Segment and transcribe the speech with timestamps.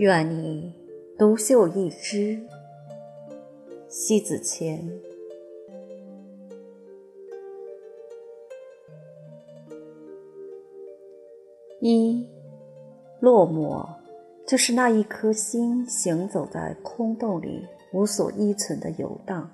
[0.00, 0.72] 愿你
[1.18, 2.40] 独秀一枝。
[3.86, 4.90] 西子前。
[11.82, 12.26] 一
[13.20, 13.86] 落寞，
[14.46, 19.50] 就是那一颗心行走在空洞里，无所依存的游荡；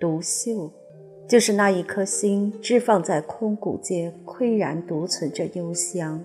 [0.00, 0.68] 独秀，
[1.28, 6.24] 就是那一颗心置放在空谷间，岿然独存着幽香。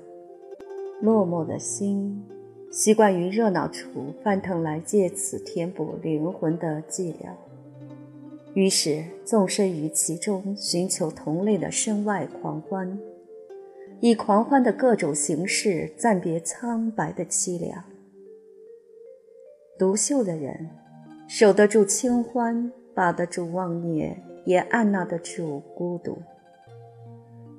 [0.99, 2.27] 落寞的心。
[2.69, 7.29] 习惯于热闹处翻腾来借此填补灵魂的寂寥，
[8.53, 12.99] 于是纵身于其中，寻求同类的身外狂欢，
[13.99, 17.83] 以狂欢的各种形式暂别苍白的凄凉。
[19.79, 20.69] 独秀的人，
[21.27, 26.17] 守得住清欢，把得住妄念，也按捺得住孤独。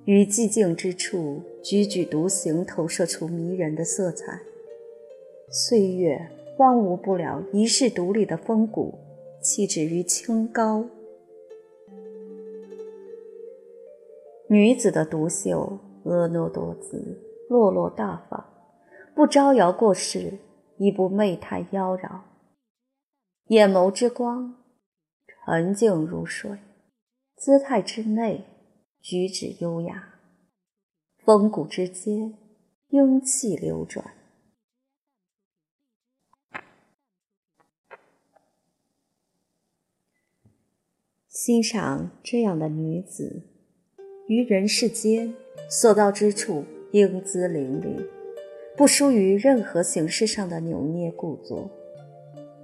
[0.04, 4.40] 于寂静之处，踽踽独行，投射出迷人的色彩。
[5.50, 8.98] 岁月荒芜不了一世独立的风骨，
[9.40, 10.84] 气质于清高。
[14.50, 18.44] 女子的独秀，婀娜多姿，落落大方，
[19.14, 20.38] 不招摇过市，
[20.76, 22.20] 亦不媚态妖娆。
[23.46, 24.54] 眼眸之光，
[25.26, 26.58] 沉静如水；
[27.36, 28.44] 姿态之内，
[29.00, 29.94] 举止优雅；
[31.24, 32.34] 风骨之间，
[32.88, 34.17] 英气流转。
[41.40, 43.42] 欣赏这样的女子，
[44.26, 45.32] 于人世间
[45.68, 48.04] 所到之处，英姿凛凛，
[48.76, 51.70] 不输于任何形式上的扭捏故作。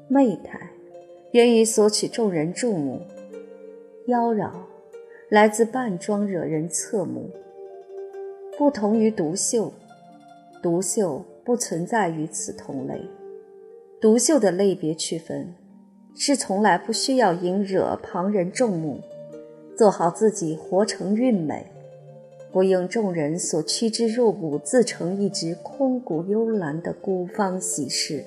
[0.09, 0.73] 媚态
[1.31, 3.03] 源于索取众人注目，
[4.09, 4.51] 妖娆
[5.29, 7.31] 来自扮装惹人侧目。
[8.59, 9.73] 不同于独秀，
[10.61, 13.03] 独秀不存在于此同类。
[14.01, 15.55] 独秀的类别区分。
[16.17, 19.01] 是从来不需要引惹旁人众目，
[19.77, 21.67] 做好自己，活成韵美，
[22.53, 28.25] 不应众人所趋之若鹜，自成一只空谷幽兰的孤芳喜事。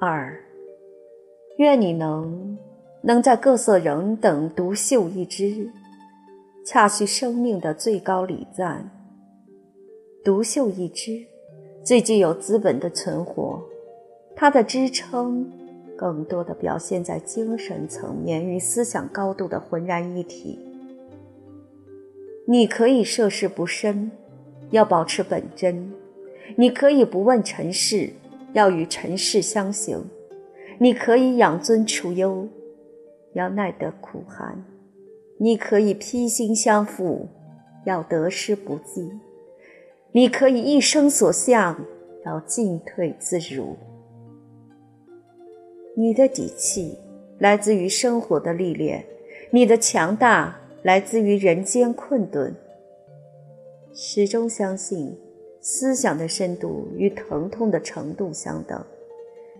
[0.00, 0.42] 二，
[1.58, 2.58] 愿你能
[3.02, 5.70] 能在各色人等独秀一枝，
[6.64, 8.90] 恰许生命的最高礼赞。
[10.24, 11.31] 独秀一枝。
[11.84, 13.60] 最具有资本的存活，
[14.36, 15.50] 它的支撑
[15.96, 20.58] 更多的表现在精神层面与思想高度的浑然一体。
[22.46, 24.12] 你可以涉世不深，
[24.70, 25.92] 要保持本真；
[26.56, 28.10] 你可以不问尘世，
[28.52, 30.02] 要与尘世相行；
[30.78, 32.46] 你可以养尊处优，
[33.34, 34.64] 要耐得苦寒；
[35.38, 37.28] 你可以披荆相附，
[37.84, 39.10] 要得失不计。
[40.14, 41.84] 你可以一生所向，
[42.26, 43.76] 要进退自如。
[45.96, 46.98] 你的底气
[47.38, 49.04] 来自于生活的历练，
[49.50, 52.54] 你的强大来自于人间困顿。
[53.94, 55.18] 始终相信，
[55.60, 58.84] 思想的深度与疼痛的程度相等，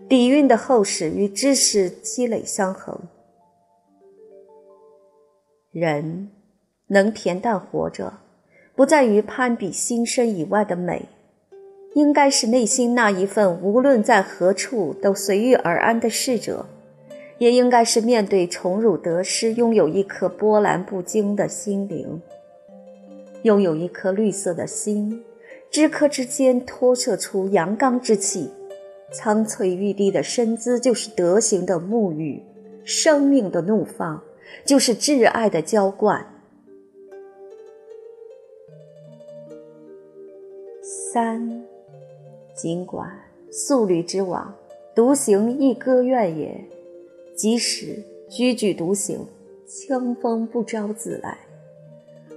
[0.07, 2.99] 底蕴的厚实与知识积累相衡。
[5.71, 6.29] 人
[6.87, 8.13] 能恬淡活着。
[8.75, 11.05] 不在于攀比心身以外的美，
[11.93, 16.65] 应该是内心那一份无论在何处都随遇而安的逝者，
[17.37, 22.19] 也应该是面对宠辱得失拥有一颗波澜不惊的心灵，
[23.43, 25.23] 拥有一颗绿色的心，
[25.69, 28.49] 枝柯之间脱射出阳刚之气，
[29.11, 32.41] 苍翠欲滴的身姿就是德行的沐浴，
[32.83, 34.19] 生命的怒放
[34.65, 36.25] 就是挚爱的浇灌。
[41.13, 41.63] 三，
[42.55, 43.07] 尽管
[43.51, 44.51] 素履之往，
[44.95, 46.49] 独行亦歌怨也；
[47.35, 49.19] 即使踽踽独行，
[49.67, 51.37] 清风不招自来。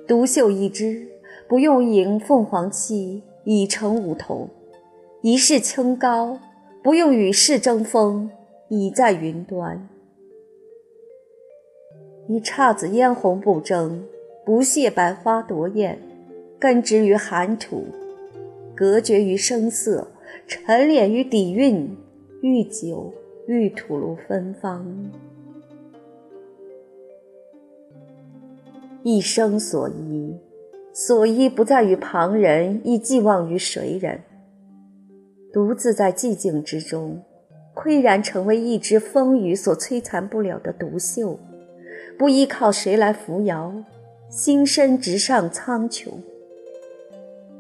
[0.06, 1.08] 独秀一枝，
[1.48, 4.46] 不用迎凤凰栖，已成梧桐；
[5.22, 6.38] 一世清高，
[6.82, 8.30] 不用与世争锋，
[8.68, 9.88] 已在云端。
[12.28, 14.04] 一姹紫嫣红不争，
[14.44, 15.98] 不屑百花夺艳，
[16.58, 17.86] 根植于寒土。
[18.76, 20.08] 隔绝于声色，
[20.46, 21.96] 沉敛于底蕴，
[22.42, 23.14] 愈久
[23.48, 25.10] 愈吐露芬芳。
[29.02, 30.36] 一生所依，
[30.92, 34.20] 所依不在于旁人，亦寄望于谁人。
[35.54, 37.22] 独自在寂静之中，
[37.74, 41.38] 岿然成为一只风雨所摧残不了的独秀，
[42.18, 43.72] 不依靠谁来扶摇，
[44.28, 46.08] 心身直上苍穹。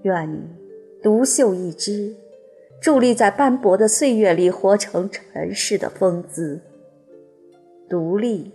[0.02, 0.40] 愿你
[1.06, 2.16] 独秀一枝，
[2.82, 6.60] 伫立在斑驳的岁月里，活成尘世的风姿。
[7.88, 8.50] 独立，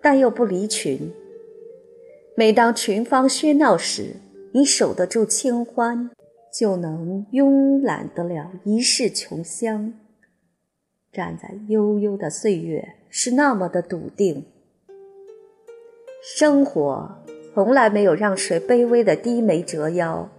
[0.00, 1.12] 但又不离群。
[2.36, 4.12] 每当群芳喧闹时，
[4.52, 6.08] 你守得住清欢，
[6.56, 9.92] 就能慵懒得了一世琼香。
[11.12, 14.44] 站在悠悠的岁月，是那么的笃定。
[16.22, 20.30] 生活从来没有让谁卑微的低眉折腰，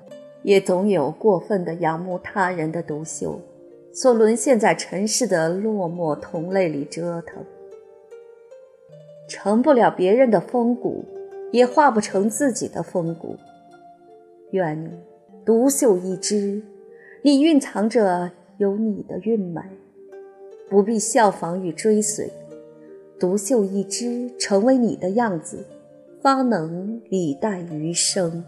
[0.48, 3.42] 也总有过分的仰慕他人的独秀，
[3.92, 7.44] 所沦陷在尘世的落寞同类里折腾。
[9.28, 11.04] 成不了别人的风骨，
[11.52, 13.36] 也化不成自己的风骨。
[14.52, 14.90] 愿你
[15.44, 16.62] 独秀一枝，
[17.24, 19.60] 你蕴藏着有你的韵美，
[20.70, 22.32] 不必效仿与追随。
[23.20, 25.66] 独秀一枝，成为你的样子，
[26.22, 28.46] 方能礼待余生。